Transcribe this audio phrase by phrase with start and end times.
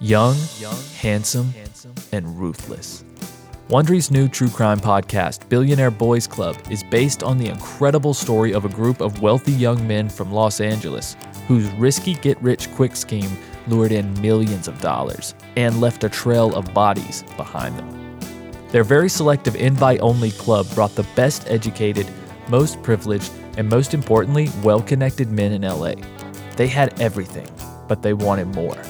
[0.00, 0.36] Young,
[0.94, 1.52] handsome,
[2.12, 3.02] and ruthless.
[3.68, 8.64] Wondery's new true crime podcast, Billionaire Boys Club, is based on the incredible story of
[8.64, 11.16] a group of wealthy young men from Los Angeles
[11.48, 16.54] whose risky get rich quick scheme lured in millions of dollars and left a trail
[16.54, 18.20] of bodies behind them.
[18.70, 22.06] Their very selective invite only club brought the best educated,
[22.48, 25.94] most privileged, and most importantly, well connected men in LA.
[26.54, 27.48] They had everything,
[27.88, 28.80] but they wanted more.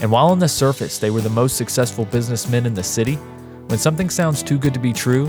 [0.00, 3.14] And while on the surface they were the most successful businessmen in the city,
[3.66, 5.28] when something sounds too good to be true,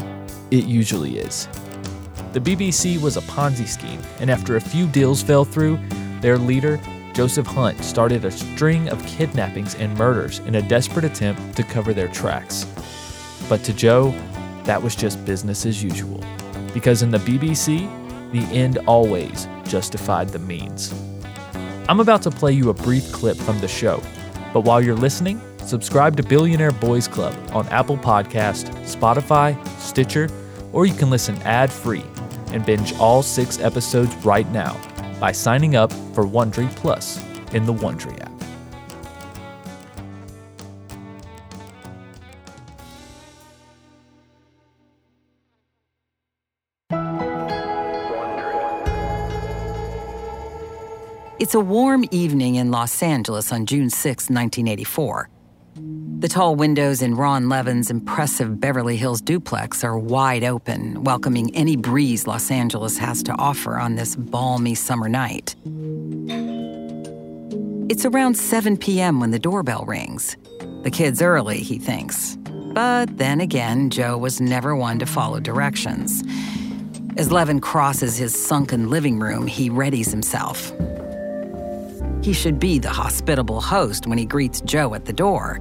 [0.51, 1.47] it usually is.
[2.33, 5.79] The BBC was a Ponzi scheme, and after a few deals fell through,
[6.21, 6.79] their leader,
[7.13, 11.93] Joseph Hunt, started a string of kidnappings and murders in a desperate attempt to cover
[11.93, 12.65] their tracks.
[13.49, 14.11] But to Joe,
[14.65, 16.23] that was just business as usual.
[16.73, 17.89] Because in the BBC,
[18.31, 20.93] the end always justified the means.
[21.89, 24.03] I'm about to play you a brief clip from the show,
[24.57, 30.31] but while you're listening, subscribe to Billionaire Boys Club on Apple Podcast, Spotify, Stitcher,
[30.73, 32.03] or you can listen ad-free
[32.53, 34.75] and binge all 6 episodes right now
[35.19, 38.36] by signing up for Wondery Plus in the Wondery app.
[51.39, 55.29] It's a warm evening in Los Angeles on June 6, 1984.
[56.17, 61.75] The tall windows in Ron Levin's impressive Beverly Hills duplex are wide open, welcoming any
[61.75, 65.53] breeze Los Angeles has to offer on this balmy summer night.
[67.87, 69.19] It's around 7 p.m.
[69.19, 70.37] when the doorbell rings.
[70.81, 72.35] The kid's early, he thinks.
[72.73, 76.23] But then again, Joe was never one to follow directions.
[77.15, 80.73] As Levin crosses his sunken living room, he readies himself.
[82.27, 85.59] He should be the hospitable host when he greets Joe at the door.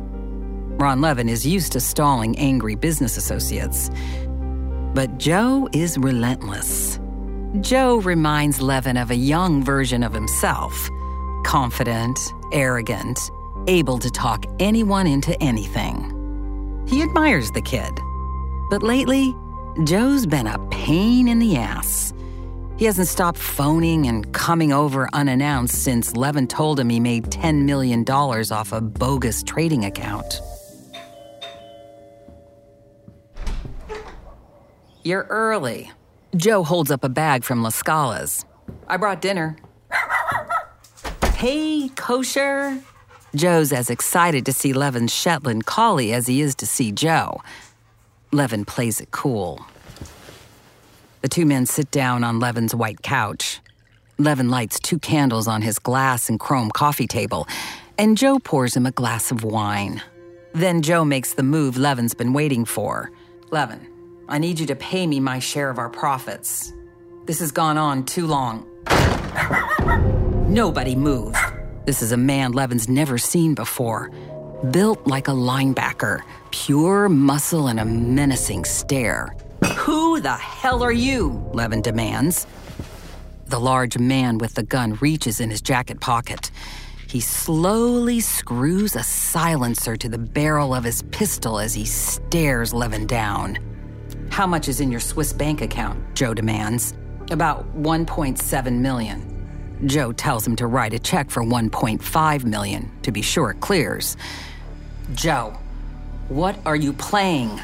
[0.80, 3.88] Ron Levin is used to stalling angry business associates.
[4.92, 6.98] But Joe is relentless.
[7.60, 10.90] Joe reminds Levin of a young version of himself
[11.44, 12.18] confident,
[12.52, 13.16] arrogant,
[13.68, 16.84] able to talk anyone into anything.
[16.88, 17.92] He admires the kid.
[18.70, 19.32] But lately,
[19.84, 22.12] Joe's been a pain in the ass.
[22.78, 27.64] He hasn't stopped phoning and coming over unannounced since Levin told him he made $10
[27.64, 30.42] million off a bogus trading account.
[35.02, 35.90] You're early.
[36.36, 38.44] Joe holds up a bag from La Scala's.
[38.86, 39.56] I brought dinner.
[41.36, 42.82] hey, kosher.
[43.34, 47.40] Joe's as excited to see Levin's Shetland collie as he is to see Joe.
[48.32, 49.64] Levin plays it cool.
[51.26, 53.58] The two men sit down on Levin's white couch.
[54.16, 57.48] Levin lights two candles on his glass and chrome coffee table,
[57.98, 60.00] and Joe pours him a glass of wine.
[60.52, 63.10] Then Joe makes the move Levin's been waiting for.
[63.50, 63.88] Levin,
[64.28, 66.72] I need you to pay me my share of our profits.
[67.24, 68.64] This has gone on too long.
[70.48, 71.34] Nobody move.
[71.86, 74.12] This is a man Levin's never seen before.
[74.70, 76.20] Built like a linebacker,
[76.52, 79.34] pure muscle and a menacing stare.
[79.96, 81.42] Who the hell are you?
[81.54, 82.46] Levin demands.
[83.46, 86.50] The large man with the gun reaches in his jacket pocket.
[87.08, 93.06] He slowly screws a silencer to the barrel of his pistol as he stares Levin
[93.06, 93.56] down.
[94.28, 95.98] How much is in your Swiss bank account?
[96.14, 96.92] Joe demands.
[97.30, 99.48] About 1.7 million.
[99.86, 104.18] Joe tells him to write a check for 1.5 million to be sure it clears.
[105.14, 105.58] Joe,
[106.28, 107.58] what are you playing?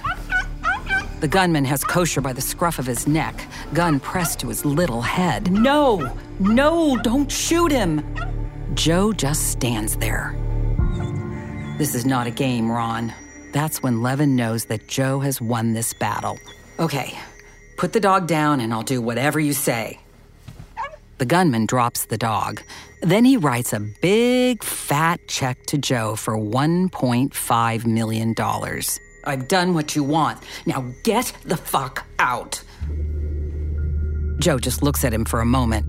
[1.23, 5.03] The gunman has kosher by the scruff of his neck, gun pressed to his little
[5.03, 5.53] head.
[5.53, 8.05] No, no, don't shoot him.
[8.75, 10.37] Joe just stands there.
[11.79, 13.15] This is not a game, Ron.
[13.53, 16.41] That's when Levin knows that Joe has won this battle.
[16.81, 17.17] Okay,
[17.77, 20.01] put the dog down and I'll do whatever you say.
[21.19, 22.63] The gunman drops the dog.
[23.01, 28.35] Then he writes a big, fat check to Joe for $1.5 million.
[29.25, 30.43] I've done what you want.
[30.67, 32.63] Now get the fuck out.
[34.39, 35.87] Joe just looks at him for a moment,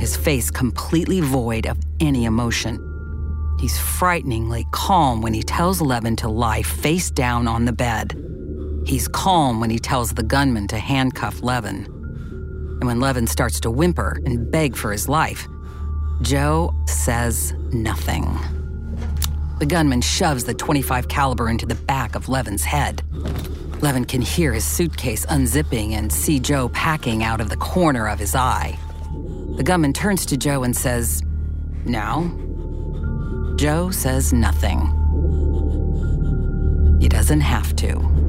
[0.00, 2.86] his face completely void of any emotion.
[3.60, 8.16] He's frighteningly calm when he tells Levin to lie face down on the bed.
[8.86, 11.84] He's calm when he tells the gunman to handcuff Levin.
[12.80, 15.46] And when Levin starts to whimper and beg for his life,
[16.22, 18.59] Joe says nothing.
[19.60, 23.02] The gunman shoves the 25 caliber into the back of Levin's head.
[23.82, 28.18] Levin can hear his suitcase unzipping and see Joe packing out of the corner of
[28.18, 28.78] his eye.
[29.56, 31.22] The gunman turns to Joe and says,
[31.84, 32.22] Now?
[33.56, 34.78] Joe says nothing.
[36.98, 38.19] He doesn't have to.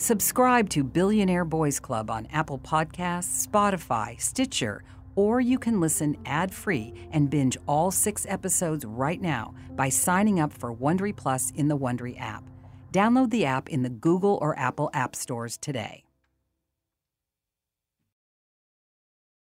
[0.00, 4.84] Subscribe to Billionaire Boys Club on Apple Podcasts, Spotify, Stitcher,
[5.16, 10.52] or you can listen ad-free and binge all 6 episodes right now by signing up
[10.52, 12.44] for Wondery Plus in the Wondery app.
[12.92, 16.04] Download the app in the Google or Apple App Stores today.